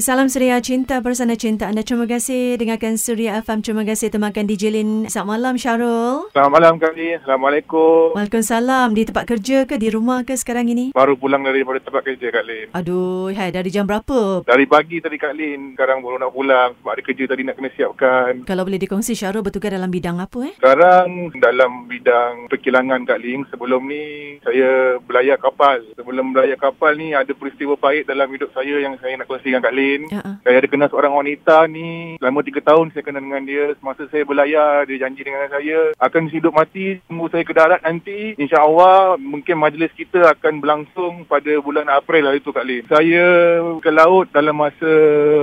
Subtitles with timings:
[0.00, 1.84] Salam Suria Cinta bersama cinta anda.
[1.84, 3.60] Terima kasih dengarkan Suria FM.
[3.60, 5.04] Terima kasih temankan DJ Lin.
[5.04, 6.32] Selamat malam Syarul.
[6.32, 7.20] Selamat malam kali.
[7.20, 8.16] Assalamualaikum.
[8.16, 8.96] Waalaikumsalam.
[8.96, 9.76] Di tempat kerja ke?
[9.76, 10.96] Di rumah ke sekarang ini?
[10.96, 12.72] Baru pulang daripada tempat kerja Kak Lin.
[12.72, 14.40] Aduh, hai, dari jam berapa?
[14.48, 15.76] Dari pagi tadi Kak Lin.
[15.76, 16.72] Sekarang baru nak pulang.
[16.80, 18.48] Sebab ada kerja tadi nak kena siapkan.
[18.48, 20.56] Kalau boleh dikongsi Syarul bertugas dalam bidang apa eh?
[20.56, 23.44] Sekarang dalam bidang perkilangan Kak Lin.
[23.52, 25.84] Sebelum ni saya belayar kapal.
[26.00, 29.68] Sebelum belayar kapal ni ada peristiwa pahit dalam hidup saya yang saya nak kongsikan Kak
[29.76, 29.81] Lin.
[30.08, 30.34] Uh-uh.
[30.42, 33.64] Saya ada kenal seorang wanita ni selama tiga tahun saya kenal dengan dia.
[33.78, 38.34] Semasa saya berlayar, dia janji dengan saya akan hidup mati tunggu saya ke darat nanti.
[38.38, 42.84] InsyaAllah mungkin majlis kita akan berlangsung pada bulan April hari itu Kak Lin.
[42.86, 43.24] Saya
[43.82, 44.92] ke laut dalam masa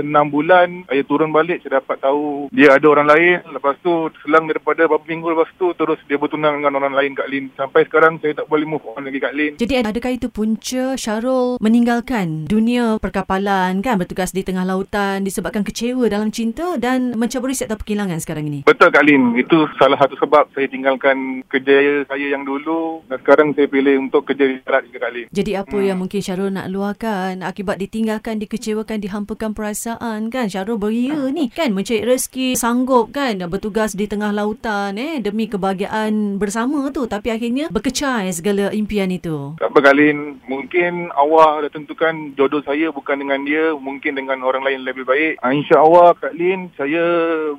[0.00, 0.88] enam bulan.
[0.88, 3.36] Saya turun balik, saya dapat tahu dia ada orang lain.
[3.52, 7.28] Lepas tu selang daripada beberapa minggu lepas tu terus dia bertunang dengan orang lain Kak
[7.28, 7.50] Lin.
[7.56, 9.52] Sampai sekarang saya tak boleh move on lagi Kak Lin.
[9.58, 16.06] Jadi adakah itu punca Syarul meninggalkan dunia perkapalan kan bertugas di tengah lautan disebabkan kecewa
[16.06, 18.62] dalam cinta dan mencaburi sektor perkilangan sekarang ini?
[18.62, 19.34] Betul Kak Lin.
[19.34, 24.22] Itu salah satu sebab saya tinggalkan kerja saya yang dulu dan sekarang saya pilih untuk
[24.30, 25.26] kerja di darat juga Kak Lin.
[25.34, 30.46] Jadi apa yang mungkin Syarul nak luahkan akibat ditinggalkan, dikecewakan, dihampakan perasaan kan?
[30.46, 36.38] Syarul beria ni kan mencari rezeki, sanggup kan bertugas di tengah lautan eh demi kebahagiaan
[36.38, 39.58] bersama tu tapi akhirnya berkecai segala impian itu.
[39.58, 40.38] Tak apa Kak Lin.
[40.46, 43.74] Mungkin Allah dah tentukan jodoh saya bukan dengan dia.
[43.74, 45.40] Mungkin dengan orang lain lebih baik.
[45.40, 47.04] Ha, InsyaAllah Kak Lin, saya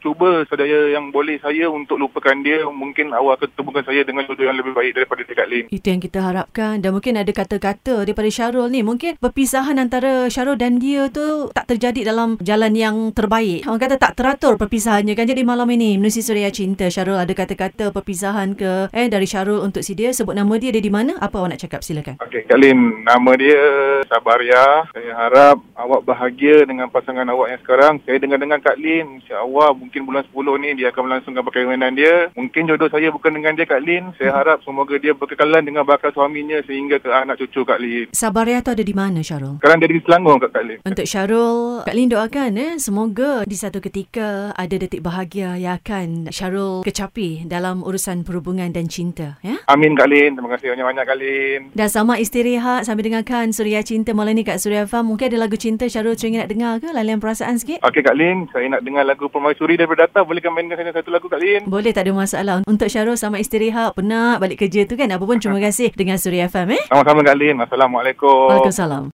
[0.00, 2.64] cuba sedaya yang boleh saya untuk lupakan dia.
[2.66, 5.64] Mungkin Allah akan temukan saya dengan jodoh yang lebih baik daripada dia Kak Lin.
[5.70, 8.82] Itu yang kita harapkan dan mungkin ada kata-kata daripada Syarul ni.
[8.82, 13.64] Mungkin perpisahan antara Syarul dan dia tu tak terjadi dalam jalan yang terbaik.
[13.70, 15.30] Orang kata tak teratur perpisahannya kan.
[15.30, 19.86] Jadi malam ini Menusi Suria Cinta Syarul ada kata-kata perpisahan ke eh dari Syarul untuk
[19.86, 20.10] si dia.
[20.10, 21.14] Sebut nama dia, dia di mana?
[21.22, 21.80] Apa awak nak cakap?
[21.86, 22.18] Silakan.
[22.18, 23.62] Okey, Kak Lin, nama dia
[24.10, 24.90] Sabaria.
[24.90, 27.94] Saya harap awak bahagia dengan pasangan awak yang sekarang.
[28.02, 32.28] Saya dengar-dengar Kak Lin, insya-Allah mungkin bulan 10 ni dia akan melangsungkan perkahwinan dia.
[32.34, 34.10] Mungkin jodoh saya bukan dengan dia Kak Lin.
[34.18, 38.10] Saya harap semoga dia berkekalan dengan bakal suaminya sehingga ke anak cucu Kak Lin.
[38.10, 39.62] Sabaria tu ada di mana Syarul?
[39.62, 40.78] Sekarang dia di Selangor Kak Kak Lin.
[40.82, 46.34] Untuk Syarul, Kak Lin doakan eh semoga di satu ketika ada detik bahagia yang akan
[46.34, 49.60] Syarul kecapi dalam urusan perhubungan dan cinta ya.
[49.70, 50.34] Amin Kak Lin.
[50.34, 51.60] Terima kasih banyak-banyak Kak Lin.
[51.76, 55.12] Dan sama istirahat sambil dengarkan Suria Cinta malam ni kat Suria Farm.
[55.12, 56.88] Mungkin ada lagu cinta Syarul teringin nak dengar ke?
[56.88, 57.84] Lalian perasaan sikit?
[57.84, 60.24] Okey Kak Lin, saya nak dengar lagu Permaisuri daripada Data.
[60.24, 61.68] Boleh kan mainkan saya satu lagu Kak Lin?
[61.68, 62.56] Boleh tak ada masalah.
[62.64, 65.12] Untuk Syarul sama istirahat, penat balik kerja tu kan.
[65.12, 66.82] Apa pun terima kasih dengan Suria FM eh.
[66.88, 67.56] Sama-sama Kak Lin.
[67.60, 68.48] Assalamualaikum.
[68.48, 69.04] Waalaikumsalam.